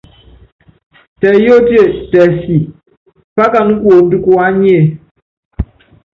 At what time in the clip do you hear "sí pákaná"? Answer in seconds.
2.41-3.73